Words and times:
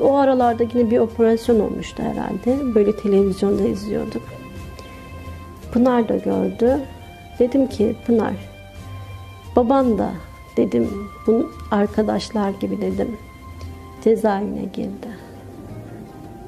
O 0.00 0.16
aralarda 0.16 0.62
yine 0.74 0.90
bir 0.90 0.98
operasyon 0.98 1.60
olmuştu 1.60 2.02
herhalde. 2.02 2.74
Böyle 2.74 2.96
televizyonda 2.96 3.62
izliyorduk. 3.62 4.22
Pınar 5.72 6.08
da 6.08 6.16
gördü. 6.16 6.80
Dedim 7.38 7.66
ki 7.66 7.96
Pınar, 8.06 8.34
baban 9.56 9.98
da 9.98 10.10
dedim 10.56 10.90
bu 11.26 11.50
arkadaşlar 11.70 12.50
gibi 12.50 12.80
dedim 12.80 13.16
cezaevine 14.04 14.64
girdi. 14.72 15.08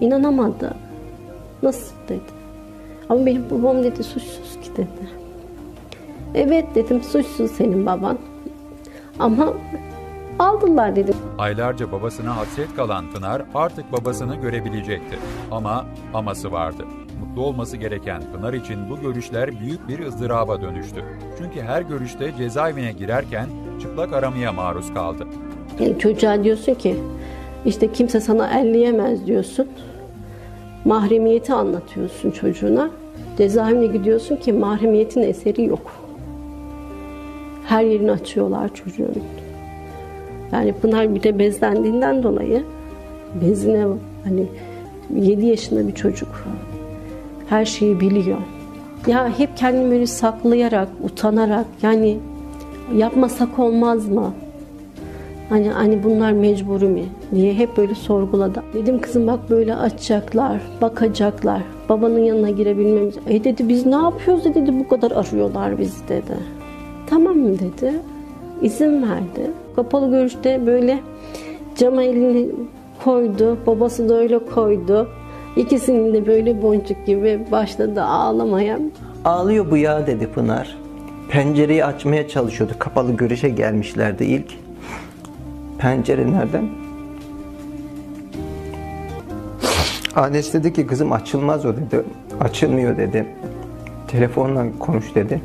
İnanamadı. 0.01 0.75
Nasıl 1.63 1.95
dedi. 2.09 2.21
Ama 3.09 3.27
benim 3.27 3.51
babam 3.51 3.85
dedi 3.85 4.03
suçsuz 4.03 4.61
ki 4.63 4.71
dedi. 4.77 5.11
Evet 6.35 6.67
dedim 6.75 7.03
suçsuz 7.03 7.51
senin 7.51 7.87
baban. 7.87 8.19
Ama 9.19 9.55
aldılar 10.39 10.97
dedim. 10.97 11.15
Aylarca 11.39 11.93
babasına 11.93 12.37
hasret 12.37 12.77
kalan 12.77 13.11
Pınar 13.11 13.43
artık 13.55 13.93
babasını 13.93 14.37
görebilecekti. 14.37 15.19
Ama 15.51 15.87
aması 16.15 16.53
vardı. 16.53 16.85
Mutlu 17.21 17.43
olması 17.47 17.77
gereken 17.77 18.23
Pınar 18.33 18.53
için 18.53 18.91
bu 18.91 19.01
görüşler 19.01 19.61
büyük 19.61 19.89
bir 19.89 19.99
ızdıraba 20.07 20.63
dönüştü. 20.63 21.05
Çünkü 21.39 21.61
her 21.61 21.83
görüşte 21.83 22.33
cezaevine 22.39 22.93
girerken 22.93 23.47
çıplak 23.83 24.13
aramaya 24.13 24.53
maruz 24.53 24.95
kaldı. 24.95 25.27
Yani 25.81 25.99
çocuğa 25.99 26.45
diyorsun 26.45 26.75
ki 26.75 26.97
işte 27.67 27.93
kimse 27.93 28.21
sana 28.21 28.61
elleyemez 28.61 29.27
diyorsun. 29.27 29.69
Mahremiyeti 30.85 31.53
anlatıyorsun 31.53 32.31
çocuğuna. 32.31 32.91
Cezaevine 33.39 33.87
gidiyorsun 33.87 34.37
ki 34.37 34.53
mahremiyetin 34.53 35.23
eseri 35.23 35.65
yok. 35.65 35.93
Her 37.67 37.85
yerini 37.85 38.11
açıyorlar 38.13 38.75
çocuğun. 38.75 39.23
Yani 40.53 40.73
Pınar 40.73 41.15
bir 41.15 41.23
de 41.23 41.39
bezlendiğinden 41.39 42.23
dolayı 42.23 42.63
bezine 43.41 43.87
hani 44.25 44.47
7 45.15 45.47
yaşında 45.47 45.89
bir 45.89 45.95
çocuk 45.95 46.45
her 47.49 47.65
şeyi 47.65 48.01
biliyor. 48.01 48.39
Ya 49.07 49.39
hep 49.39 49.57
kendimi 49.57 49.91
böyle 49.91 50.07
saklayarak, 50.07 50.89
utanarak 51.05 51.67
yani 51.83 52.19
yapmasak 52.97 53.59
olmaz 53.59 54.09
mı? 54.09 54.33
Hani 55.49 55.69
hani 55.69 56.05
bunlar 56.05 56.33
mecburi 56.33 56.85
mi 56.85 57.05
diye 57.35 57.55
hep 57.55 57.77
böyle 57.77 57.95
sorguladı. 57.95 58.63
Dedim 58.75 59.01
kızım 59.01 59.27
bak 59.27 59.51
böyle 59.51 59.75
açacaklar, 59.75 60.61
bakacaklar. 60.81 61.63
Babanın 61.89 62.19
yanına 62.19 62.51
girebilmemiz. 62.51 63.15
E 63.29 63.45
dedi 63.45 63.69
biz 63.69 63.87
ne 63.87 63.97
yapıyoruz 63.97 64.45
dedi 64.45 64.75
bu 64.79 64.89
kadar 64.89 65.11
arıyorlar 65.11 65.79
bizi 65.79 66.09
dedi. 66.09 66.37
Tamam 67.07 67.45
dedi. 67.45 67.93
İzin 68.63 69.03
verdi. 69.03 69.51
Kapalı 69.77 70.11
görüşte 70.11 70.67
böyle 70.67 71.01
cama 71.77 72.03
elini 72.03 72.49
koydu. 73.05 73.59
Babası 73.67 74.09
da 74.09 74.15
öyle 74.19 74.39
koydu. 74.39 75.09
İkisinin 75.57 76.15
de 76.15 76.27
böyle 76.27 76.63
boncuk 76.63 77.07
gibi 77.07 77.41
başladı 77.53 78.03
ağlamaya. 78.03 78.79
Ağlıyor 79.25 79.71
bu 79.71 79.77
ya 79.77 80.07
dedi 80.07 80.27
Pınar. 80.27 80.79
Pencereyi 81.31 81.85
açmaya 81.85 82.29
çalışıyordu. 82.29 82.73
Kapalı 82.79 83.13
görüşe 83.13 83.49
gelmişlerdi 83.49 84.25
ilk. 84.25 84.53
Pencere 85.79 86.33
nereden? 86.33 86.69
Annesi 90.17 90.53
dedi 90.53 90.73
ki 90.73 90.87
kızım 90.87 91.13
açılmaz 91.13 91.67
o 91.67 91.77
dedi. 91.77 92.03
Açılmıyor 92.41 92.97
dedi. 92.97 93.27
Telefonla 94.09 94.65
konuş 94.79 95.15
dedi. 95.15 95.41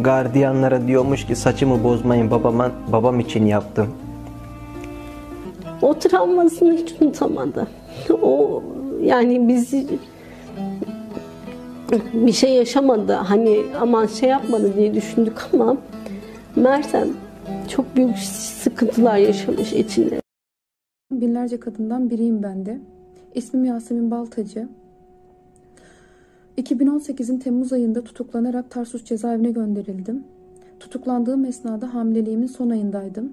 Gardiyanlara 0.00 0.86
diyormuş 0.86 1.26
ki 1.26 1.36
saçımı 1.36 1.84
bozmayın 1.84 2.30
babama, 2.30 2.70
babam 2.92 3.20
için 3.20 3.46
yaptım. 3.46 3.88
O 5.82 5.94
travmasını 5.94 6.72
hiç 6.72 6.94
unutamadı. 7.00 7.66
O 8.22 8.62
yani 9.02 9.48
bizi 9.48 9.86
bir 12.12 12.32
şey 12.32 12.54
yaşamadı 12.54 13.12
hani 13.12 13.62
aman 13.80 14.06
şey 14.06 14.28
yapmadı 14.28 14.76
diye 14.76 14.94
düşündük 14.94 15.36
ama 15.52 15.76
Mersem 16.56 17.08
çok 17.68 17.96
büyük 17.96 18.18
sıkıntılar 18.62 19.16
yaşamış 19.16 19.72
içinde. 19.72 20.20
Binlerce 21.10 21.60
kadından 21.60 22.10
biriyim 22.10 22.42
ben 22.42 22.66
de. 22.66 22.78
İsmim 23.34 23.64
Yasemin 23.64 24.10
Baltacı. 24.10 24.68
2018'in 26.58 27.38
Temmuz 27.38 27.72
ayında 27.72 28.04
tutuklanarak 28.04 28.70
Tarsus 28.70 29.04
cezaevine 29.04 29.50
gönderildim. 29.50 30.24
Tutuklandığım 30.80 31.44
esnada 31.44 31.94
hamileliğimin 31.94 32.46
son 32.46 32.70
ayındaydım. 32.70 33.32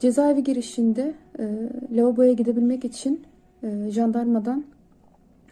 Cezaevi 0.00 0.44
girişinde 0.44 1.14
e, 1.38 1.68
lavaboya 1.92 2.32
gidebilmek 2.32 2.84
için 2.84 3.22
e, 3.62 3.90
jandarmadan 3.90 4.64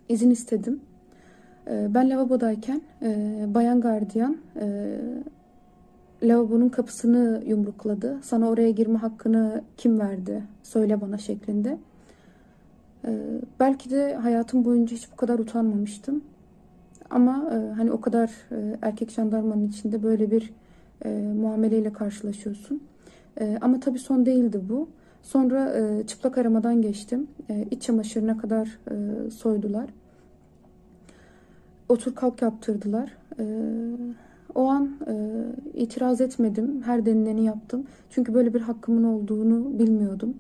izin 0.09 0.31
istedim. 0.31 0.81
E, 1.67 1.95
ben 1.95 2.11
lavabodayken 2.11 2.81
e, 3.03 3.45
bayan 3.55 3.81
gardiyan 3.81 4.37
e, 4.61 4.97
lavabonun 6.23 6.69
kapısını 6.69 7.43
yumrukladı. 7.47 8.19
Sana 8.23 8.49
oraya 8.49 8.71
girme 8.71 8.99
hakkını 8.99 9.63
kim 9.77 10.01
verdi? 10.01 10.43
Söyle 10.63 11.01
bana 11.01 11.19
şeklinde. 11.19 11.79
Ee, 13.07 13.41
belki 13.61 13.91
de 13.91 14.15
hayatım 14.15 14.65
boyunca 14.65 14.97
hiç 14.97 15.13
bu 15.13 15.17
kadar 15.17 15.39
utanmamıştım. 15.39 16.25
Ama 17.11 17.51
e, 17.53 17.75
hani 17.75 17.93
o 17.93 18.01
kadar 18.01 18.31
e, 18.53 18.77
erkek 18.83 19.11
jandarmanın 19.11 19.69
içinde 19.69 20.03
böyle 20.03 20.31
bir 20.31 20.53
e, 21.05 21.33
muameleyle 21.41 21.93
karşılaşıyorsun. 21.93 22.83
Ama 23.61 23.81
tabii 23.81 23.99
son 23.99 24.27
değildi 24.27 24.61
bu. 24.69 24.89
Sonra 25.23 25.73
çıplak 26.07 26.39
aramadan 26.39 26.83
geçtim. 26.83 27.27
İç 27.71 27.83
çamaşırına 27.83 28.39
kadar 28.39 28.79
soydular. 29.31 29.91
Otur 31.89 32.15
kalk 32.15 32.43
yaptırdılar. 32.43 33.17
O 34.55 34.65
an 34.69 34.97
itiraz 35.75 36.21
etmedim. 36.21 36.83
Her 36.83 37.07
denileni 37.07 37.45
yaptım. 37.45 37.87
Çünkü 38.11 38.35
böyle 38.35 38.55
bir 38.55 38.61
hakkımın 38.61 39.05
olduğunu 39.05 39.79
bilmiyordum. 39.79 40.35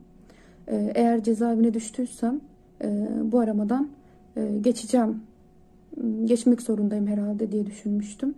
Eğer 0.69 1.23
cezaevine 1.23 1.75
düştüysem 1.75 2.41
e, 2.83 3.09
bu 3.33 3.41
aramadan 3.41 3.89
e, 4.37 4.59
geçeceğim. 4.61 5.23
Geçmek 6.25 6.63
zorundayım 6.63 7.07
herhalde 7.07 7.53
diye 7.53 7.67
düşünmüştüm. 7.67 8.35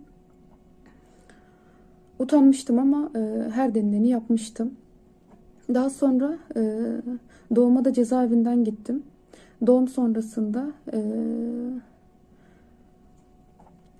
Utanmıştım 2.19 2.79
ama 2.79 3.11
e, 3.15 3.49
her 3.51 3.75
denileni 3.75 4.09
yapmıştım. 4.09 4.71
Daha 5.73 5.89
sonra 5.89 6.37
e, 6.55 6.61
doğuma 7.55 7.85
da 7.85 7.93
cezaevinden 7.93 8.63
gittim. 8.63 9.03
Doğum 9.67 9.87
sonrasında 9.87 10.71
e, 10.93 10.99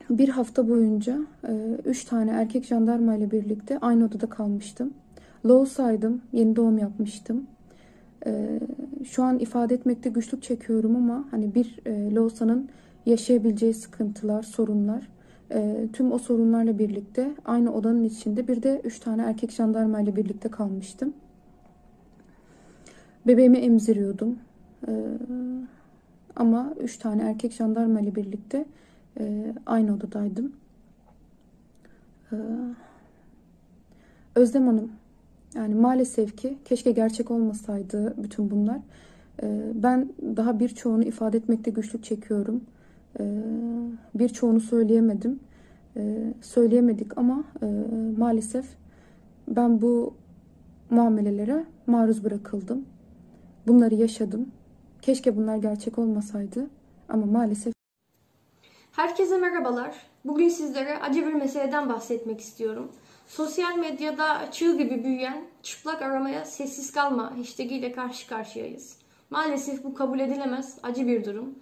bir 0.09 0.30
hafta 0.30 0.70
boyunca 0.70 1.20
üç 1.86 2.06
tane 2.06 2.31
erkek 2.31 2.66
jandarma 2.66 3.16
ile 3.16 3.31
birlikte 3.31 3.80
aynı 3.80 4.06
odada 4.06 4.30
kalmıştım. 4.30 4.94
Loğusaydım, 5.46 6.22
yeni 6.34 6.56
doğum 6.56 6.78
yapmıştım. 6.78 7.47
E, 8.25 8.59
şu 9.03 9.23
an 9.23 9.39
ifade 9.39 9.73
etmekte 9.73 10.09
güçlük 10.09 10.44
çekiyorum 10.44 10.95
ama 10.95 11.25
hani 11.31 11.55
bir 11.55 11.79
e, 11.85 12.16
Loğusa'nın 12.16 12.69
yaşayabileceği 13.05 13.73
sıkıntılar, 13.73 14.44
sorunlar, 14.44 15.09
e, 15.51 15.88
tüm 15.94 16.11
o 16.11 16.17
sorunlarla 16.17 16.79
birlikte 16.79 17.35
aynı 17.45 17.73
odanın 17.73 18.03
içinde 18.03 18.47
bir 18.47 18.63
de 18.63 18.81
üç 18.83 19.00
tane 19.00 19.22
erkek 19.22 19.51
jandarma 19.51 20.01
ile 20.01 20.16
birlikte 20.16 20.50
kalmıştım. 20.50 21.13
Bebeğimi 23.28 23.57
emziriyordum. 23.57 24.39
E, 24.88 24.91
ama 26.35 26.73
üç 26.79 26.97
tane 26.97 27.23
erkek 27.23 27.53
jandarma 27.53 28.02
ile 28.02 28.16
birlikte 28.16 28.66
e, 29.20 29.53
aynı 29.66 29.93
odadaydım. 29.93 30.53
E, 32.31 32.35
Özlem 34.35 34.67
Hanım, 34.67 34.91
yani 35.55 35.76
maalesef 35.76 36.38
ki 36.38 36.58
keşke 36.66 36.91
gerçek 36.91 37.32
olmasaydı 37.32 38.14
bütün 38.23 38.52
bunlar. 38.52 38.79
E, 39.44 39.61
ben 39.73 40.09
daha 40.22 40.59
birçoğunu 40.59 41.03
ifade 41.03 41.38
etmekte 41.38 41.72
güçlük 41.72 42.03
çekiyorum. 42.03 42.61
E, 43.20 43.44
birçoğunu 44.16 44.59
söyleyemedim. 44.59 45.40
E, 45.97 46.34
söyleyemedik 46.41 47.17
ama 47.17 47.44
e, 47.61 47.66
maalesef 48.17 48.66
ben 49.47 49.82
bu 49.82 50.14
muamelelere 50.90 51.66
maruz 51.88 52.23
bırakıldım. 52.23 52.85
Bunları 53.67 53.96
yaşadım. 53.96 54.47
Keşke 55.02 55.38
bunlar 55.38 55.58
gerçek 55.58 55.99
olmasaydı 55.99 56.67
ama 57.09 57.26
maalesef 57.26 57.78
Herkese 58.91 59.38
merhabalar. 59.38 59.96
Bugün 60.26 60.49
sizlere 60.49 60.97
acı 60.97 61.26
bir 61.26 61.34
meseleden 61.34 61.90
bahsetmek 61.90 62.41
istiyorum. 62.41 62.91
Sosyal 63.28 63.76
medyada 63.76 64.52
çığ 64.52 64.78
gibi 64.78 65.03
büyüyen 65.03 65.44
çıplak 65.64 66.02
aramaya 66.02 66.46
sessiz 66.46 66.91
kalma 66.91 67.38
hashtag 67.38 67.72
ile 67.72 67.91
karşı 67.91 68.28
karşıyayız. 68.28 68.97
Maalesef 69.29 69.84
bu 69.84 69.94
kabul 69.94 70.20
edilemez 70.20 70.78
acı 70.84 71.08
bir 71.08 71.26
durum. 71.26 71.56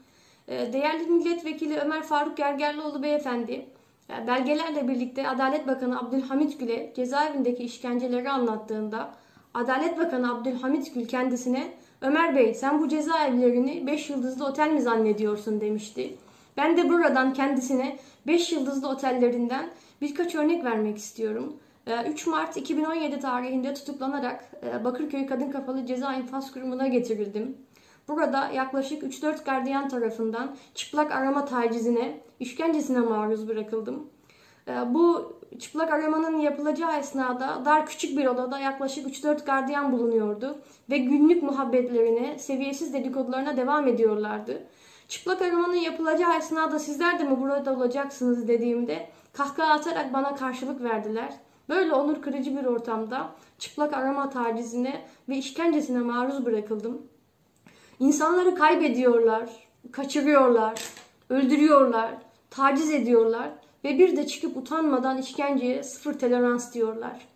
Ee, 0.47 0.73
Değerli 0.73 1.07
milletvekili 1.07 1.79
Ömer 1.79 2.03
Faruk 2.03 2.37
Gergerlioğlu 2.37 3.03
beyefendi 3.03 3.65
Yani 4.09 4.27
belgelerle 4.27 4.87
birlikte 4.87 5.29
Adalet 5.29 5.67
Bakanı 5.67 5.99
Abdülhamit 5.99 6.59
Gül'e 6.59 6.93
cezaevindeki 6.95 7.63
işkenceleri 7.63 8.29
anlattığında 8.29 9.13
Adalet 9.53 9.99
Bakanı 9.99 10.33
Abdülhamit 10.33 10.93
Gül 10.93 11.07
kendisine 11.07 11.73
Ömer 12.01 12.35
Bey 12.35 12.53
sen 12.53 12.81
bu 12.81 12.87
cezaevlerini 12.89 13.87
5 13.87 14.09
yıldızlı 14.09 14.45
otel 14.45 14.71
mi 14.71 14.81
zannediyorsun 14.81 15.61
demişti. 15.61 16.15
Ben 16.57 16.77
de 16.77 16.89
buradan 16.89 17.33
kendisine 17.33 17.97
5 18.27 18.51
yıldızlı 18.51 18.89
otellerinden 18.89 19.69
birkaç 20.01 20.35
örnek 20.35 20.63
vermek 20.63 20.97
istiyorum. 20.97 21.57
3 22.09 22.27
Mart 22.27 22.57
2017 22.57 23.19
tarihinde 23.19 23.73
tutuklanarak 23.73 24.51
Bakırköy 24.83 25.25
Kadın 25.25 25.51
Kapalı 25.51 25.85
Ceza 25.85 26.13
İnfaz 26.13 26.51
Kurumu'na 26.51 26.87
getirildim. 26.87 27.57
Burada 28.07 28.47
yaklaşık 28.47 29.03
3-4 29.03 29.45
gardiyan 29.45 29.89
tarafından 29.89 30.55
çıplak 30.73 31.11
arama 31.11 31.45
tacizine, 31.45 32.19
işkencesine 32.39 32.99
maruz 32.99 33.47
bırakıldım. 33.47 34.09
Bu 34.87 35.33
çıplak 35.59 35.93
aramanın 35.93 36.39
yapılacağı 36.39 36.99
esnada 36.99 37.65
dar 37.65 37.85
küçük 37.85 38.17
bir 38.17 38.25
odada 38.25 38.59
yaklaşık 38.59 39.07
3-4 39.07 39.45
gardiyan 39.45 39.91
bulunuyordu 39.91 40.57
ve 40.89 40.97
günlük 40.97 41.43
muhabbetlerine, 41.43 42.39
seviyesiz 42.39 42.93
dedikodularına 42.93 43.57
devam 43.57 43.87
ediyorlardı. 43.87 44.63
Çıplak 45.07 45.41
aramanın 45.41 45.75
yapılacağı 45.75 46.37
esnada 46.37 46.79
sizler 46.79 47.19
de 47.19 47.23
mi 47.23 47.41
burada 47.41 47.73
olacaksınız 47.73 48.47
dediğimde 48.47 49.09
kahkaha 49.37 49.73
atarak 49.73 50.13
bana 50.13 50.35
karşılık 50.35 50.81
verdiler. 50.81 51.33
Böyle 51.69 51.93
onur 51.93 52.21
kırıcı 52.21 52.57
bir 52.57 52.65
ortamda 52.65 53.31
çıplak 53.59 53.93
arama 53.93 54.29
tacizine 54.29 55.05
ve 55.29 55.37
işkencesine 55.37 55.99
maruz 55.99 56.45
bırakıldım. 56.45 57.01
İnsanları 57.99 58.55
kaybediyorlar, 58.55 59.49
kaçırıyorlar, 59.91 60.83
öldürüyorlar, 61.29 62.11
taciz 62.49 62.91
ediyorlar 62.91 63.49
ve 63.83 63.99
bir 63.99 64.17
de 64.17 64.27
çıkıp 64.27 64.57
utanmadan 64.57 65.17
işkenceye 65.17 65.83
sıfır 65.83 66.19
tolerans 66.19 66.73
diyorlar. 66.73 67.27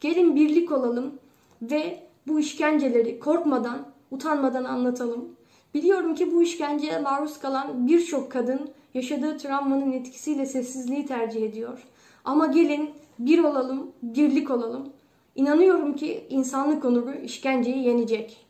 Gelin 0.00 0.36
birlik 0.36 0.72
olalım 0.72 1.18
ve 1.62 2.02
bu 2.26 2.40
işkenceleri 2.40 3.20
korkmadan, 3.20 3.88
utanmadan 4.10 4.64
anlatalım. 4.64 5.36
Biliyorum 5.74 6.14
ki 6.14 6.32
bu 6.32 6.42
işkenceye 6.42 6.98
maruz 6.98 7.38
kalan 7.38 7.88
birçok 7.88 8.32
kadın 8.32 8.70
yaşadığı 8.94 9.38
travmanın 9.38 9.92
etkisiyle 9.92 10.46
sessizliği 10.46 11.06
tercih 11.06 11.42
ediyor. 11.42 11.86
Ama 12.24 12.46
gelin 12.46 12.94
bir 13.18 13.44
olalım, 13.44 13.92
birlik 14.02 14.50
olalım. 14.50 14.92
İnanıyorum 15.34 15.96
ki 15.96 16.26
insanlık 16.30 16.84
onuru 16.84 17.14
işkenceyi 17.14 17.84
yenecek. 17.84 18.46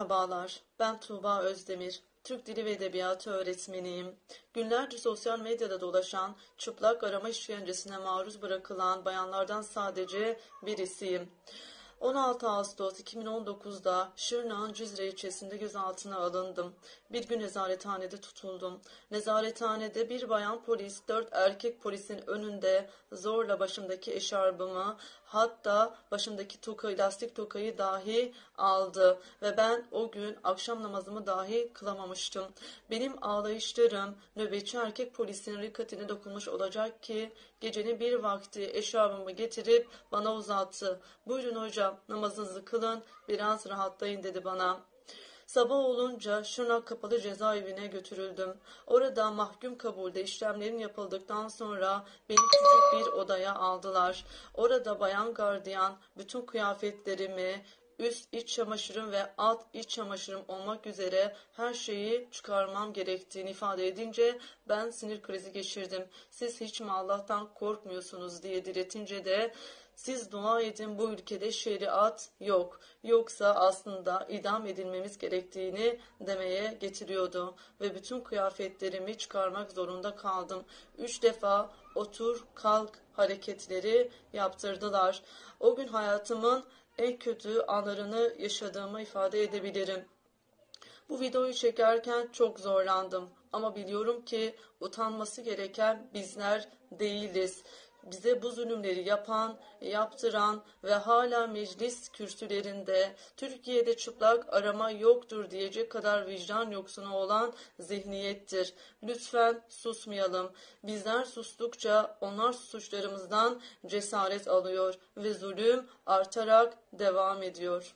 Merhabalar, 0.00 0.62
ben 0.78 1.00
Tuğba 1.00 1.40
Özdemir. 1.40 2.02
Türk 2.24 2.46
Dili 2.46 2.64
ve 2.64 2.70
Edebiyatı 2.70 3.30
öğretmeniyim. 3.30 4.06
Günlerce 4.52 4.98
sosyal 4.98 5.40
medyada 5.40 5.80
dolaşan, 5.80 6.36
çıplak 6.58 7.04
arama 7.04 7.28
işkencesine 7.28 7.98
maruz 7.98 8.42
bırakılan 8.42 9.04
bayanlardan 9.04 9.62
sadece 9.62 10.40
birisiyim. 10.62 11.28
16 12.00 12.48
Ağustos 12.48 13.00
2019'da 13.00 14.12
Şırnak'ın 14.16 14.72
Cizre 14.72 15.06
ilçesinde 15.06 15.56
gözaltına 15.56 16.16
alındım. 16.16 16.74
Bir 17.12 17.28
gün 17.28 17.40
nezarethanede 17.40 18.20
tutuldum. 18.20 18.80
Nezarethanede 19.10 20.10
bir 20.10 20.28
bayan 20.28 20.62
polis, 20.64 21.00
dört 21.08 21.28
erkek 21.32 21.82
polisin 21.82 22.30
önünde 22.30 22.90
zorla 23.12 23.60
başımdaki 23.60 24.14
eşarbımı, 24.14 24.96
hatta 25.28 25.94
başımdaki 26.10 26.60
tokayı, 26.60 26.98
lastik 26.98 27.36
tokayı 27.36 27.78
dahi 27.78 28.34
aldı. 28.58 29.18
Ve 29.42 29.56
ben 29.56 29.84
o 29.92 30.10
gün 30.10 30.36
akşam 30.44 30.82
namazımı 30.82 31.26
dahi 31.26 31.72
kılamamıştım. 31.72 32.44
Benim 32.90 33.24
ağlayışlarım 33.24 34.16
nöbetçi 34.36 34.76
erkek 34.76 35.14
polisin 35.14 35.58
rikkatine 35.58 36.08
dokunmuş 36.08 36.48
olacak 36.48 37.02
ki 37.02 37.32
gecenin 37.60 38.00
bir 38.00 38.14
vakti 38.14 38.70
eşarbımı 38.74 39.30
getirip 39.30 39.88
bana 40.12 40.34
uzattı. 40.34 41.00
Buyurun 41.26 41.62
hocam 41.62 41.96
namazınızı 42.08 42.64
kılın 42.64 43.02
biraz 43.28 43.68
rahatlayın 43.68 44.22
dedi 44.22 44.44
bana. 44.44 44.80
Sabah 45.48 45.76
olunca 45.76 46.44
Şırnak 46.44 46.86
Kapalı 46.86 47.20
Cezaevine 47.20 47.86
götürüldüm. 47.86 48.56
Orada 48.86 49.30
mahkum 49.30 49.78
kabulde 49.78 50.22
işlemlerim 50.22 50.78
yapıldıktan 50.78 51.48
sonra 51.48 52.04
beni 52.28 52.36
küçük 52.36 53.06
bir 53.06 53.12
odaya 53.12 53.54
aldılar. 53.54 54.24
Orada 54.54 55.00
bayan 55.00 55.34
gardiyan 55.34 55.98
bütün 56.18 56.46
kıyafetlerimi, 56.46 57.64
üst 57.98 58.34
iç 58.34 58.48
çamaşırım 58.48 59.12
ve 59.12 59.30
alt 59.38 59.66
iç 59.72 59.88
çamaşırım 59.88 60.42
olmak 60.48 60.86
üzere 60.86 61.36
her 61.52 61.74
şeyi 61.74 62.28
çıkarmam 62.30 62.92
gerektiğini 62.92 63.50
ifade 63.50 63.88
edince 63.88 64.38
ben 64.68 64.90
sinir 64.90 65.22
krizi 65.22 65.52
geçirdim. 65.52 66.08
Siz 66.30 66.60
hiç 66.60 66.80
mi 66.80 66.90
Allah'tan 66.90 67.54
korkmuyorsunuz 67.54 68.42
diye 68.42 68.64
diretince 68.64 69.24
de 69.24 69.52
siz 69.98 70.32
dua 70.32 70.62
edin 70.62 70.98
bu 70.98 71.10
ülkede 71.10 71.52
şeriat 71.52 72.30
yok. 72.40 72.80
Yoksa 73.04 73.54
aslında 73.54 74.26
idam 74.30 74.66
edilmemiz 74.66 75.18
gerektiğini 75.18 76.00
demeye 76.20 76.76
getiriyordu. 76.80 77.54
Ve 77.80 77.94
bütün 77.94 78.20
kıyafetlerimi 78.20 79.18
çıkarmak 79.18 79.72
zorunda 79.72 80.16
kaldım. 80.16 80.64
Üç 80.98 81.22
defa 81.22 81.70
otur 81.94 82.44
kalk 82.54 82.90
hareketleri 83.12 84.10
yaptırdılar. 84.32 85.22
O 85.60 85.76
gün 85.76 85.86
hayatımın 85.86 86.64
en 86.98 87.16
kötü 87.16 87.60
anlarını 87.60 88.34
yaşadığımı 88.38 89.02
ifade 89.02 89.42
edebilirim. 89.42 90.04
Bu 91.08 91.20
videoyu 91.20 91.54
çekerken 91.54 92.28
çok 92.32 92.60
zorlandım 92.60 93.30
ama 93.52 93.76
biliyorum 93.76 94.24
ki 94.24 94.54
utanması 94.80 95.42
gereken 95.42 96.10
bizler 96.14 96.68
değiliz 96.90 97.62
bize 98.10 98.42
bu 98.42 98.50
zulümleri 98.50 99.08
yapan, 99.08 99.56
yaptıran 99.80 100.62
ve 100.84 100.94
hala 100.94 101.46
meclis 101.46 102.08
kürsülerinde 102.08 103.14
Türkiye'de 103.36 103.96
çıplak 103.96 104.54
arama 104.54 104.90
yoktur 104.90 105.50
diyecek 105.50 105.90
kadar 105.90 106.26
vicdan 106.26 106.70
yoksunu 106.70 107.14
olan 107.14 107.52
zihniyettir. 107.80 108.74
Lütfen 109.02 109.60
susmayalım. 109.68 110.50
Bizler 110.84 111.24
sustukça 111.24 112.16
onlar 112.20 112.52
suçlarımızdan 112.52 113.60
cesaret 113.86 114.48
alıyor 114.48 114.94
ve 115.16 115.34
zulüm 115.34 115.86
artarak 116.06 116.78
devam 116.92 117.42
ediyor. 117.42 117.94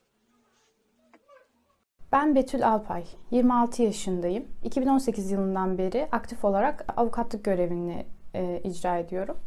Ben 2.12 2.35
Betül 2.35 2.69
Alpay, 2.69 3.05
26 3.31 3.82
yaşındayım. 3.82 4.49
2018 4.65 5.31
yılından 5.31 5.79
beri 5.79 6.08
aktif 6.12 6.44
olarak 6.44 6.84
avukatlık 6.96 7.44
görevini 7.44 8.06
e, 8.34 8.60
icra 8.65 8.98
ediyorum. 8.98 9.39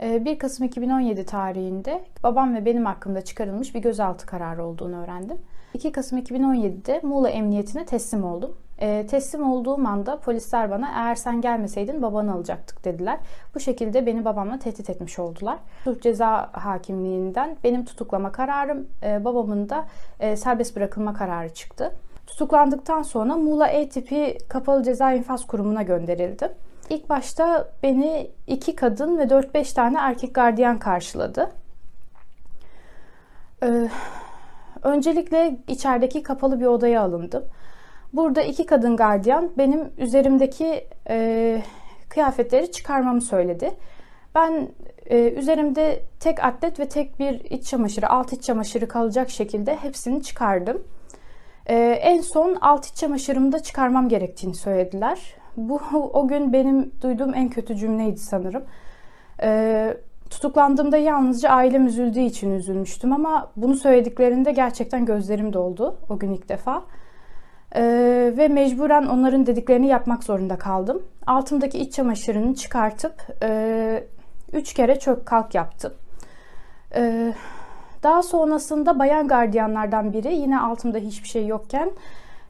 1 0.00 0.26
ee, 0.26 0.38
Kasım 0.38 0.66
2017 0.66 1.24
tarihinde 1.24 2.04
babam 2.22 2.54
ve 2.54 2.64
benim 2.64 2.86
hakkımda 2.86 3.20
çıkarılmış 3.20 3.74
bir 3.74 3.80
gözaltı 3.80 4.26
kararı 4.26 4.64
olduğunu 4.64 5.02
öğrendim. 5.02 5.38
2 5.74 5.92
Kasım 5.92 6.18
2017'de 6.18 7.00
Muğla 7.02 7.28
Emniyetine 7.28 7.84
teslim 7.84 8.24
oldum. 8.24 8.56
E, 8.78 9.06
teslim 9.06 9.52
olduğum 9.52 9.88
anda 9.88 10.20
polisler 10.20 10.70
bana 10.70 10.88
eğer 10.96 11.14
sen 11.14 11.40
gelmeseydin 11.40 12.02
babanı 12.02 12.32
alacaktık 12.32 12.84
dediler. 12.84 13.18
Bu 13.54 13.60
şekilde 13.60 14.06
beni 14.06 14.24
babamla 14.24 14.58
tehdit 14.58 14.90
etmiş 14.90 15.18
oldular. 15.18 15.58
Suç 15.84 16.02
ceza 16.02 16.50
hakimliğinden 16.52 17.56
benim 17.64 17.84
tutuklama 17.84 18.32
kararım, 18.32 18.86
e, 19.02 19.24
babamın 19.24 19.68
da 19.68 19.86
e, 20.20 20.36
serbest 20.36 20.76
bırakılma 20.76 21.14
kararı 21.14 21.54
çıktı. 21.54 21.92
Tutuklandıktan 22.26 23.02
sonra 23.02 23.36
Muğla 23.36 23.68
E 23.68 23.88
tipi 23.88 24.38
kapalı 24.48 24.82
ceza 24.82 25.12
infaz 25.12 25.46
kurumuna 25.46 25.82
gönderildim. 25.82 26.48
İlk 26.90 27.10
başta 27.10 27.72
beni 27.82 28.30
iki 28.46 28.76
kadın 28.76 29.18
ve 29.18 29.22
4-5 29.22 29.74
tane 29.74 29.98
erkek 29.98 30.34
gardiyan 30.34 30.78
karşıladı. 30.78 31.50
Ee, 33.62 33.88
öncelikle 34.82 35.56
içerideki 35.68 36.22
kapalı 36.22 36.60
bir 36.60 36.66
odaya 36.66 37.02
alındım. 37.02 37.44
Burada 38.12 38.42
iki 38.42 38.66
kadın 38.66 38.96
gardiyan 38.96 39.50
benim 39.58 39.92
üzerimdeki 39.98 40.88
e, 41.08 41.62
kıyafetleri 42.08 42.72
çıkarmamı 42.72 43.20
söyledi. 43.20 43.70
Ben 44.34 44.68
e, 45.06 45.32
üzerimde 45.32 46.02
tek 46.20 46.44
atlet 46.44 46.80
ve 46.80 46.88
tek 46.88 47.18
bir 47.18 47.40
iç 47.40 47.66
çamaşırı, 47.66 48.10
alt 48.10 48.32
iç 48.32 48.42
çamaşırı 48.42 48.88
kalacak 48.88 49.30
şekilde 49.30 49.76
hepsini 49.76 50.22
çıkardım. 50.22 50.82
E, 51.66 51.76
en 52.02 52.20
son 52.20 52.54
alt 52.60 52.86
iç 52.86 52.94
çamaşırımı 52.94 53.52
da 53.52 53.62
çıkarmam 53.62 54.08
gerektiğini 54.08 54.54
söylediler. 54.54 55.39
Bu 55.56 55.80
o 56.12 56.28
gün 56.28 56.52
benim 56.52 56.92
duyduğum 57.02 57.34
en 57.34 57.48
kötü 57.48 57.76
cümleydi 57.76 58.20
sanırım. 58.20 58.62
Ee, 59.42 59.96
tutuklandığımda 60.30 60.96
yalnızca 60.96 61.50
ailem 61.50 61.86
üzüldüğü 61.86 62.20
için 62.20 62.54
üzülmüştüm 62.54 63.12
ama 63.12 63.50
bunu 63.56 63.74
söylediklerinde 63.76 64.52
gerçekten 64.52 65.04
gözlerim 65.04 65.52
doldu 65.52 65.96
o 66.08 66.18
gün 66.18 66.32
ilk 66.32 66.48
defa. 66.48 66.82
Ee, 67.74 68.32
ve 68.36 68.48
mecburen 68.48 69.06
onların 69.06 69.46
dediklerini 69.46 69.86
yapmak 69.86 70.24
zorunda 70.24 70.58
kaldım. 70.58 71.02
Altımdaki 71.26 71.78
iç 71.78 71.94
çamaşırını 71.94 72.54
çıkartıp 72.54 73.14
e, 73.42 74.04
üç 74.52 74.74
kere 74.74 74.98
çök 74.98 75.26
kalk 75.26 75.54
yaptım. 75.54 75.92
Ee, 76.94 77.34
daha 78.02 78.22
sonrasında 78.22 78.98
bayan 78.98 79.28
gardiyanlardan 79.28 80.12
biri 80.12 80.34
yine 80.34 80.60
altımda 80.60 80.98
hiçbir 80.98 81.28
şey 81.28 81.46
yokken 81.46 81.90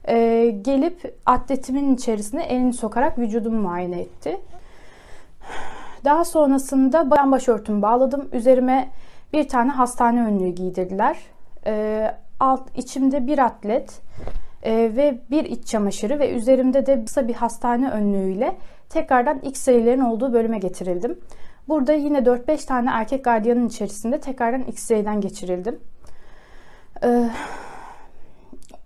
e, 0.07 0.45
gelip 0.61 1.17
atletimin 1.25 1.95
içerisine 1.95 2.43
elini 2.43 2.73
sokarak 2.73 3.19
vücudumu 3.19 3.61
muayene 3.61 3.99
etti. 4.01 4.41
Daha 6.05 6.25
sonrasında 6.25 7.11
ben 7.11 7.31
başörtümü 7.31 7.81
bağladım. 7.81 8.29
Üzerime 8.31 8.89
bir 9.33 9.47
tane 9.47 9.71
hastane 9.71 10.23
önlüğü 10.23 10.49
giydirdiler. 10.49 11.17
E, 11.65 12.05
alt 12.39 12.77
içimde 12.77 13.27
bir 13.27 13.39
atlet 13.39 14.01
e, 14.63 14.73
ve 14.73 15.19
bir 15.31 15.45
iç 15.45 15.67
çamaşırı 15.67 16.19
ve 16.19 16.31
üzerimde 16.33 16.85
de 16.85 17.05
kısa 17.05 17.27
bir 17.27 17.33
hastane 17.33 17.91
önlüğüyle 17.91 18.57
tekrardan 18.89 19.39
X-ray'lerin 19.39 20.01
olduğu 20.01 20.33
bölüme 20.33 20.57
getirildim. 20.57 21.19
Burada 21.67 21.93
yine 21.93 22.17
4-5 22.17 22.65
tane 22.65 22.89
erkek 22.89 23.23
gardiyanın 23.23 23.67
içerisinde 23.67 24.19
tekrardan 24.19 24.61
X-ray'den 24.61 25.21
geçirildim. 25.21 25.79
Ee, 27.03 27.29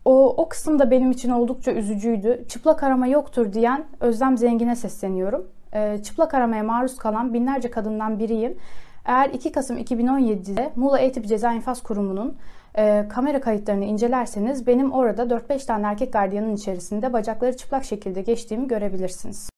o, 0.05 0.27
o 0.37 0.49
kısım 0.49 0.79
da 0.79 0.91
benim 0.91 1.11
için 1.11 1.29
oldukça 1.29 1.71
üzücüydü. 1.71 2.45
Çıplak 2.49 2.83
arama 2.83 3.07
yoktur 3.07 3.53
diyen 3.53 3.85
Özlem 3.99 4.37
Zengin'e 4.37 4.75
sesleniyorum. 4.75 5.51
Ee, 5.73 6.03
çıplak 6.03 6.33
aramaya 6.33 6.63
maruz 6.63 6.97
kalan 6.97 7.33
binlerce 7.33 7.71
kadından 7.71 8.19
biriyim. 8.19 8.57
Eğer 9.05 9.29
2 9.29 9.51
Kasım 9.51 9.77
2017'de 9.77 10.73
Muğla 10.75 10.99
Eğitim 10.99 11.23
Ceza 11.23 11.53
İnfaz 11.53 11.83
Kurumu'nun 11.83 12.37
e, 12.77 13.07
kamera 13.07 13.41
kayıtlarını 13.41 13.85
incelerseniz 13.85 14.67
benim 14.67 14.91
orada 14.91 15.23
4-5 15.23 15.65
tane 15.65 15.87
erkek 15.87 16.13
gardiyanın 16.13 16.55
içerisinde 16.55 17.13
bacakları 17.13 17.57
çıplak 17.57 17.85
şekilde 17.85 18.21
geçtiğimi 18.21 18.67
görebilirsiniz. 18.67 19.49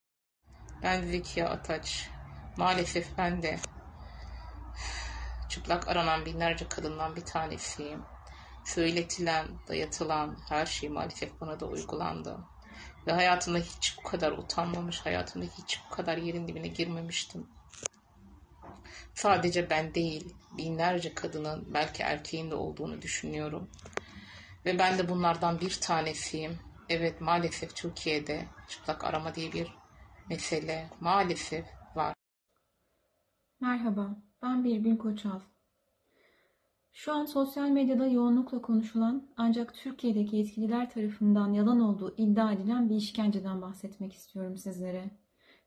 Ben 0.84 1.02
Zekiye 1.02 1.48
Ataç. 1.48 2.10
Maalesef 2.58 3.18
ben 3.18 3.44
de 3.44 3.56
çıplak 5.50 5.88
aranan 5.88 6.26
binlerce 6.26 6.68
kadından 6.70 7.16
bir 7.16 7.22
tanesiyim. 7.22 8.00
Söyletilen, 8.68 9.48
dayatılan 9.68 10.38
her 10.50 10.66
şey 10.66 10.90
maalesef 10.90 11.42
bana 11.42 11.60
da 11.60 11.66
uygulandı. 11.66 12.38
Ve 13.08 13.12
hayatımda 13.12 13.58
hiç 13.58 13.98
bu 13.98 14.10
kadar 14.10 14.32
utanmamış, 14.32 15.00
hayatımda 15.00 15.46
hiç 15.58 15.82
bu 15.86 15.96
kadar 15.96 16.18
yerin 16.18 16.48
dibine 16.48 16.68
girmemiştim. 16.68 17.48
Sadece 19.14 19.70
ben 19.70 19.94
değil, 19.94 20.36
binlerce 20.58 21.14
kadının, 21.14 21.74
belki 21.74 22.04
erkeğin 22.04 22.52
de 22.52 22.56
olduğunu 22.56 23.02
düşünüyorum. 23.02 23.70
Ve 24.66 24.80
ben 24.80 24.98
de 24.98 25.10
bunlardan 25.10 25.60
bir 25.60 25.80
tanesiyim. 25.82 26.60
Evet 26.90 27.22
maalesef 27.22 27.76
Türkiye'de 27.76 28.48
çıplak 28.70 29.04
arama 29.04 29.36
diye 29.36 29.54
bir 29.54 29.74
mesele 30.30 30.90
maalesef 31.00 31.66
var. 31.96 32.14
Merhaba, 33.60 34.16
ben 34.42 34.64
Birbil 34.64 34.98
Koçal. 34.98 35.40
Şu 36.98 37.14
an 37.14 37.26
sosyal 37.26 37.70
medyada 37.70 38.08
yoğunlukla 38.08 38.62
konuşulan 38.62 39.28
ancak 39.38 39.74
Türkiye'deki 39.74 40.36
yetkililer 40.36 40.90
tarafından 40.90 41.54
yalan 41.54 41.80
olduğu 41.80 42.16
iddia 42.18 42.52
edilen 42.52 42.90
bir 42.90 42.96
işkenceden 42.96 43.62
bahsetmek 43.62 44.14
istiyorum 44.14 44.58
sizlere. 44.58 45.12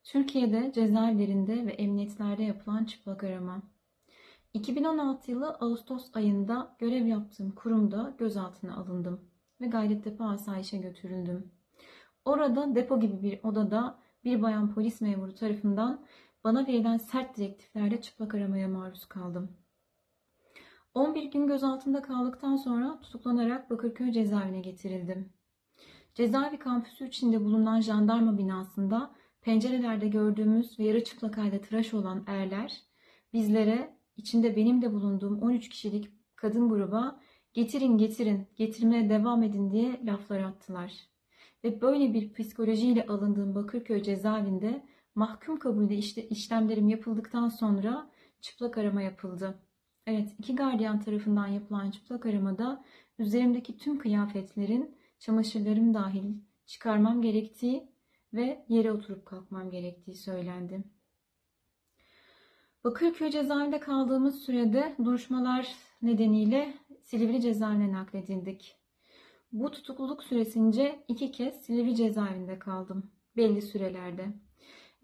Türkiye'de 0.04 0.72
cezaevlerinde 0.74 1.66
ve 1.66 1.70
emniyetlerde 1.70 2.42
yapılan 2.42 2.84
çıplak 2.84 3.24
arama. 3.24 3.62
2016 4.54 5.30
yılı 5.30 5.50
Ağustos 5.50 6.10
ayında 6.14 6.76
görev 6.78 7.06
yaptığım 7.06 7.50
kurumda 7.50 8.14
gözaltına 8.18 8.76
alındım 8.76 9.20
ve 9.60 9.66
Gayrettepe 9.66 10.24
Asayiş'e 10.24 10.78
götürüldüm. 10.78 11.52
Orada 12.24 12.74
depo 12.74 13.00
gibi 13.00 13.22
bir 13.22 13.40
odada 13.42 13.98
bir 14.24 14.42
bayan 14.42 14.74
polis 14.74 15.00
memuru 15.00 15.34
tarafından 15.34 16.06
bana 16.44 16.66
verilen 16.66 16.96
sert 16.96 17.36
direktiflerle 17.36 18.00
çıplak 18.00 18.34
aramaya 18.34 18.68
maruz 18.68 19.06
kaldım. 19.06 19.59
11 20.94 21.24
gün 21.24 21.46
gözaltında 21.46 22.02
kaldıktan 22.02 22.56
sonra 22.56 23.00
tutuklanarak 23.00 23.70
Bakırköy 23.70 24.12
cezaevine 24.12 24.60
getirildim. 24.60 25.32
Cezaevi 26.14 26.58
kampüsü 26.58 27.08
içinde 27.08 27.44
bulunan 27.44 27.80
jandarma 27.80 28.38
binasında 28.38 29.14
pencerelerde 29.40 30.08
gördüğümüz 30.08 30.78
ve 30.78 30.84
yarı 30.84 31.04
çıplak 31.04 31.38
halde 31.38 31.60
tıraş 31.60 31.94
olan 31.94 32.24
erler 32.26 32.82
bizlere 33.32 33.96
içinde 34.16 34.56
benim 34.56 34.82
de 34.82 34.92
bulunduğum 34.92 35.42
13 35.42 35.68
kişilik 35.68 36.08
kadın 36.36 36.68
gruba 36.68 37.20
getirin 37.52 37.98
getirin 37.98 38.48
getirmeye 38.56 39.08
devam 39.08 39.42
edin 39.42 39.70
diye 39.70 40.00
laflar 40.04 40.40
attılar. 40.40 40.92
Ve 41.64 41.80
böyle 41.80 42.14
bir 42.14 42.32
psikolojiyle 42.32 43.06
alındığım 43.06 43.54
Bakırköy 43.54 44.02
cezaevinde 44.02 44.86
mahkum 45.14 45.58
kabulde 45.58 45.96
işte 45.96 46.28
işlemlerim 46.28 46.88
yapıldıktan 46.88 47.48
sonra 47.48 48.10
çıplak 48.40 48.78
arama 48.78 49.02
yapıldı. 49.02 49.69
Evet, 50.12 50.34
iki 50.38 50.54
gardiyan 50.54 51.00
tarafından 51.00 51.46
yapılan 51.46 51.90
çıplak 51.90 52.26
aramada 52.26 52.84
üzerimdeki 53.18 53.78
tüm 53.78 53.98
kıyafetlerin, 53.98 54.96
çamaşırlarım 55.18 55.94
dahil 55.94 56.24
çıkarmam 56.66 57.22
gerektiği 57.22 57.92
ve 58.34 58.64
yere 58.68 58.92
oturup 58.92 59.26
kalkmam 59.26 59.70
gerektiği 59.70 60.14
söylendi. 60.14 60.84
Bakırköy 62.84 63.30
cezaevinde 63.30 63.80
kaldığımız 63.80 64.42
sürede 64.42 64.96
duruşmalar 65.04 65.74
nedeniyle 66.02 66.74
Silivri 67.02 67.40
cezaevine 67.40 67.92
nakledildik. 67.92 68.76
Bu 69.52 69.70
tutukluluk 69.70 70.24
süresince 70.24 71.04
iki 71.08 71.32
kez 71.32 71.54
Silivri 71.54 71.96
cezaevinde 71.96 72.58
kaldım. 72.58 73.10
Belli 73.36 73.62
sürelerde. 73.62 74.26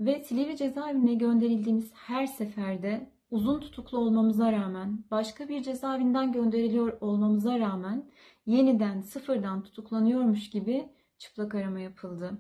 Ve 0.01 0.25
Silivri 0.25 0.57
cezaevine 0.57 1.15
gönderildiğimiz 1.15 1.93
her 1.95 2.27
seferde 2.27 3.16
uzun 3.37 3.61
tutuklu 3.61 3.99
olmamıza 3.99 4.53
rağmen, 4.53 5.05
başka 5.11 5.49
bir 5.49 5.63
cezaevinden 5.63 6.33
gönderiliyor 6.33 7.01
olmamıza 7.01 7.59
rağmen 7.59 8.11
yeniden 8.47 9.01
sıfırdan 9.01 9.63
tutuklanıyormuş 9.63 10.51
gibi 10.51 10.89
çıplak 11.19 11.55
arama 11.55 11.81
yapıldı. 11.81 12.39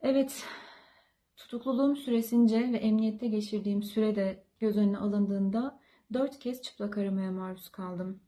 Evet, 0.00 0.44
tutukluluğum 1.36 1.96
süresince 1.96 2.72
ve 2.72 2.76
emniyette 2.76 3.28
geçirdiğim 3.28 3.82
sürede 3.82 4.44
göz 4.60 4.76
önüne 4.76 4.98
alındığında 4.98 5.80
dört 6.12 6.38
kez 6.38 6.62
çıplak 6.62 6.98
aramaya 6.98 7.32
maruz 7.32 7.68
kaldım. 7.68 8.20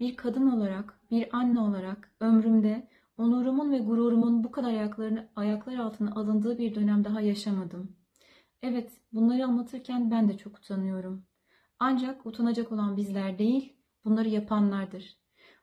Bir 0.00 0.16
kadın 0.16 0.50
olarak, 0.50 1.00
bir 1.10 1.36
anne 1.36 1.60
olarak 1.60 2.12
ömrümde 2.20 2.88
onurumun 3.18 3.72
ve 3.72 3.78
gururumun 3.78 4.44
bu 4.44 4.50
kadar 4.50 4.68
ayaklarını, 4.68 5.28
ayaklar 5.36 5.76
altına 5.76 6.14
alındığı 6.14 6.58
bir 6.58 6.74
dönem 6.74 7.04
daha 7.04 7.20
yaşamadım. 7.20 7.97
Evet, 8.62 8.92
bunları 9.12 9.44
anlatırken 9.44 10.10
ben 10.10 10.28
de 10.28 10.38
çok 10.38 10.58
utanıyorum. 10.58 11.26
Ancak 11.78 12.26
utanacak 12.26 12.72
olan 12.72 12.96
bizler 12.96 13.38
değil, 13.38 13.76
bunları 14.04 14.28
yapanlardır. 14.28 15.18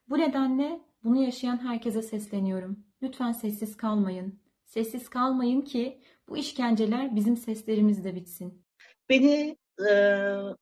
Bu 0.09 0.17
nedenle 0.17 0.81
bunu 1.03 1.23
yaşayan 1.23 1.57
herkese 1.57 2.01
sesleniyorum. 2.01 2.85
Lütfen 3.01 3.31
sessiz 3.31 3.77
kalmayın. 3.77 4.39
Sessiz 4.65 5.09
kalmayın 5.09 5.61
ki 5.61 6.01
bu 6.29 6.37
işkenceler 6.37 7.15
bizim 7.15 7.37
seslerimizle 7.37 8.15
bitsin. 8.15 8.65
Beni 9.09 9.57
e, 9.89 9.93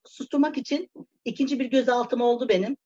susturmak 0.05 0.57
için 0.57 0.89
ikinci 1.25 1.59
bir 1.59 1.65
gözaltım 1.65 2.21
oldu 2.21 2.49
benim. 2.49 2.77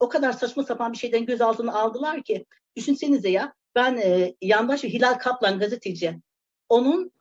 O 0.00 0.08
kadar 0.08 0.32
saçma 0.32 0.62
sapan 0.62 0.92
bir 0.92 0.98
şeyden 0.98 1.26
gözaltını 1.26 1.74
aldılar 1.74 2.22
ki. 2.22 2.46
Düşünsenize 2.76 3.30
ya 3.30 3.54
ben 3.74 3.96
e, 3.96 4.34
yandaş 4.42 4.84
Hilal 4.84 5.14
Kaplan 5.14 5.58
gazeteci. 5.58 6.20
Onun 6.68 7.12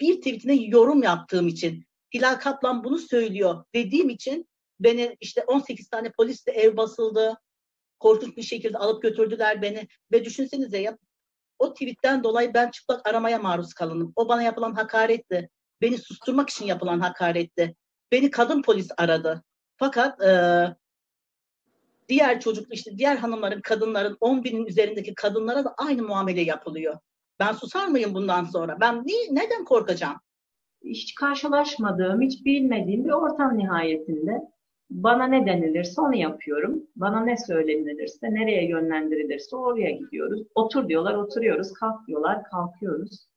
bir 0.00 0.16
tweetine 0.16 0.54
yorum 0.54 1.02
yaptığım 1.02 1.48
için 1.48 1.84
Hilal 2.14 2.34
Kaplan 2.34 2.84
bunu 2.84 2.98
söylüyor 2.98 3.64
dediğim 3.74 4.08
için 4.08 4.48
beni 4.80 5.16
işte 5.20 5.44
18 5.44 5.88
tane 5.88 6.12
polisle 6.12 6.52
ev 6.52 6.76
basıldı. 6.76 7.40
Korkunç 8.00 8.36
bir 8.36 8.42
şekilde 8.42 8.78
alıp 8.78 9.02
götürdüler 9.02 9.62
beni. 9.62 9.88
Ve 10.12 10.24
düşünsenize 10.24 10.78
ya 10.78 10.98
o 11.58 11.72
tweetten 11.72 12.24
dolayı 12.24 12.54
ben 12.54 12.70
çıplak 12.70 13.08
aramaya 13.08 13.38
maruz 13.38 13.74
kalındım. 13.74 14.12
O 14.16 14.28
bana 14.28 14.42
yapılan 14.42 14.74
hakaretti. 14.74 15.48
Beni 15.80 15.98
susturmak 15.98 16.50
için 16.50 16.66
yapılan 16.66 17.00
hakaretti. 17.00 17.74
Beni 18.12 18.30
kadın 18.30 18.62
polis 18.62 18.88
aradı. 18.96 19.42
Fakat 19.76 20.22
e, 20.22 20.32
diğer 22.08 22.40
çocuk 22.40 22.74
işte 22.74 22.98
diğer 22.98 23.16
hanımların, 23.16 23.60
kadınların 23.60 24.16
10 24.20 24.44
binin 24.44 24.66
üzerindeki 24.66 25.14
kadınlara 25.14 25.64
da 25.64 25.74
aynı 25.78 26.02
muamele 26.02 26.40
yapılıyor. 26.40 26.98
Ben 27.40 27.52
susar 27.52 27.86
mıyım 27.86 28.14
bundan 28.14 28.44
sonra? 28.44 28.80
Ben 28.80 29.02
ni, 29.06 29.34
neden 29.34 29.64
korkacağım? 29.64 30.16
Hiç 30.84 31.14
karşılaşmadığım, 31.14 32.20
hiç 32.20 32.44
bilmediğim 32.44 33.04
bir 33.04 33.10
ortam 33.10 33.58
nihayetinde. 33.58 34.40
Bana 34.90 35.26
ne 35.26 35.46
denilirse 35.46 36.00
onu 36.00 36.16
yapıyorum. 36.16 36.82
Bana 36.96 37.24
ne 37.24 37.36
söylenilirse, 37.36 38.34
nereye 38.34 38.68
yönlendirilirse 38.68 39.56
oraya 39.56 39.90
gidiyoruz. 39.90 40.42
Otur 40.54 40.88
diyorlar, 40.88 41.14
oturuyoruz. 41.14 41.72
Kalk 41.72 42.06
diyorlar, 42.06 42.44
kalkıyoruz. 42.44 43.28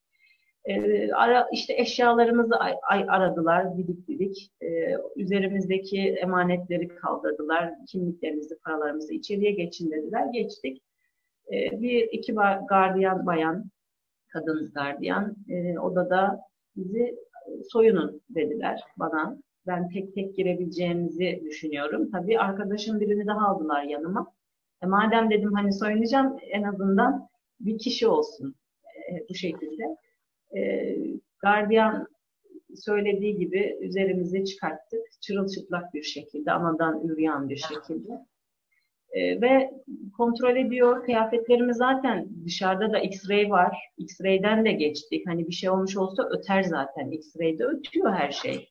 Ee, 0.64 1.12
ara, 1.12 1.48
işte 1.52 1.74
eşyalarımızı 1.76 2.56
ay, 2.56 2.74
ay, 2.82 3.04
aradılar, 3.08 3.76
didik 3.78 4.08
didik. 4.08 4.52
Ee, 4.62 4.96
üzerimizdeki 5.16 6.00
emanetleri 6.00 6.88
kaldırdılar. 6.88 7.74
Kimliklerimizi, 7.88 8.58
paralarımızı 8.58 9.14
içeriye 9.14 9.50
geçin 9.50 9.90
dediler. 9.90 10.26
Geçtik. 10.32 10.82
Ee, 11.52 11.80
bir 11.80 12.02
iki 12.02 12.34
gardiyan 12.68 13.26
bayan 13.26 13.64
kadın 14.32 14.70
gardiyan 14.74 15.36
e, 15.48 15.78
odada 15.78 16.40
bizi 16.76 17.16
soyunun 17.70 18.22
dediler 18.30 18.82
bana. 18.96 19.36
Ben 19.66 19.88
tek 19.88 20.14
tek 20.14 20.36
girebileceğimizi 20.36 21.42
düşünüyorum. 21.44 22.10
Tabii 22.10 22.38
arkadaşım 22.38 23.00
birini 23.00 23.26
daha 23.26 23.48
aldılar 23.48 23.82
yanıma. 23.82 24.32
E, 24.82 24.86
madem 24.86 25.30
dedim 25.30 25.52
hani 25.52 25.72
soyunacağım 25.72 26.36
en 26.50 26.62
azından 26.62 27.28
bir 27.60 27.78
kişi 27.78 28.06
olsun 28.06 28.54
e, 29.10 29.28
bu 29.28 29.34
şekilde. 29.34 29.96
E, 30.56 30.94
gardiyan 31.38 32.06
söylediği 32.76 33.36
gibi 33.36 33.78
üzerimizi 33.80 34.44
çıkarttık. 34.44 35.00
Çırılçıplak 35.20 35.94
bir 35.94 36.02
şekilde, 36.02 36.52
anadan 36.52 37.00
üryan 37.08 37.48
bir 37.48 37.56
şekilde. 37.56 38.26
E, 39.12 39.40
ve 39.40 39.70
kontrol 40.16 40.56
ediyor. 40.56 41.04
Kıyafetlerimiz 41.04 41.76
zaten 41.76 42.28
dışarıda 42.44 42.92
da 42.92 42.98
X-ray 42.98 43.50
var. 43.50 43.76
X-ray'den 43.98 44.64
de 44.64 44.72
geçtik. 44.72 45.26
Hani 45.26 45.46
bir 45.46 45.52
şey 45.52 45.70
olmuş 45.70 45.96
olsa 45.96 46.28
öter 46.30 46.62
zaten. 46.62 47.10
X-ray'de 47.10 47.64
ötüyor 47.64 48.12
her 48.12 48.30
şey. 48.30 48.68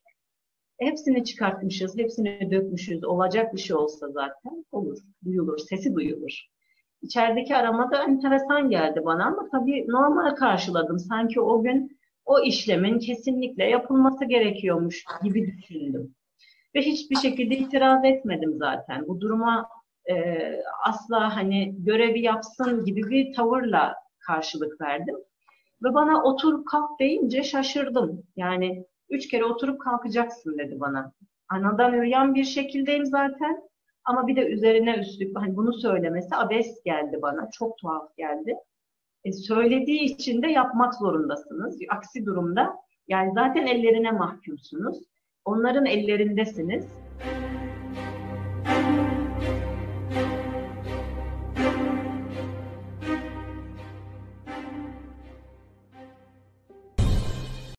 Hepsini 0.80 1.24
çıkartmışız, 1.24 1.98
hepsini 1.98 2.50
dökmüşüz. 2.50 3.04
Olacak 3.04 3.54
bir 3.54 3.60
şey 3.60 3.76
olsa 3.76 4.08
zaten 4.08 4.64
olur, 4.72 4.98
duyulur, 5.24 5.58
sesi 5.58 5.94
duyulur. 5.94 6.46
İçerideki 7.02 7.56
arama 7.56 7.90
da 7.90 8.04
enteresan 8.04 8.70
geldi 8.70 9.00
bana 9.04 9.26
ama 9.26 9.48
tabii 9.52 9.84
normal 9.88 10.34
karşıladım. 10.34 10.98
Sanki 10.98 11.40
o 11.40 11.62
gün 11.62 11.98
o 12.24 12.40
işlemin 12.40 12.98
kesinlikle 12.98 13.64
yapılması 13.64 14.24
gerekiyormuş 14.24 15.04
gibi 15.22 15.46
düşündüm. 15.46 16.14
Ve 16.74 16.80
hiçbir 16.80 17.16
şekilde 17.16 17.56
itiraz 17.56 18.04
etmedim 18.04 18.54
zaten. 18.58 19.08
Bu 19.08 19.20
duruma 19.20 19.68
e, 20.10 20.38
asla 20.84 21.36
hani 21.36 21.74
görevi 21.84 22.20
yapsın 22.20 22.84
gibi 22.84 23.10
bir 23.10 23.34
tavırla 23.34 23.94
karşılık 24.26 24.80
verdim. 24.80 25.16
Ve 25.82 25.94
bana 25.94 26.22
otur 26.22 26.64
kalk 26.64 27.00
deyince 27.00 27.42
şaşırdım. 27.42 28.22
Yani 28.36 28.86
üç 29.10 29.28
kere 29.28 29.44
oturup 29.44 29.80
kalkacaksın 29.80 30.58
dedi 30.58 30.80
bana. 30.80 31.12
Anadan 31.48 31.94
üreyen 31.94 32.34
bir 32.34 32.44
şekildeyim 32.44 33.06
zaten. 33.06 33.68
Ama 34.04 34.26
bir 34.26 34.36
de 34.36 34.46
üzerine 34.46 34.96
üstlük 34.96 35.36
hani 35.38 35.56
bunu 35.56 35.72
söylemesi 35.72 36.36
abes 36.36 36.82
geldi 36.84 37.18
bana. 37.22 37.50
Çok 37.50 37.78
tuhaf 37.78 38.16
geldi. 38.16 38.54
E, 39.24 39.32
söylediği 39.32 40.00
için 40.00 40.42
de 40.42 40.46
yapmak 40.46 40.94
zorundasınız. 40.94 41.78
Aksi 41.88 42.26
durumda 42.26 42.76
yani 43.08 43.32
zaten 43.34 43.66
ellerine 43.66 44.10
mahkumsunuz. 44.10 44.98
Onların 45.44 45.86
ellerindesiniz. 45.86 47.07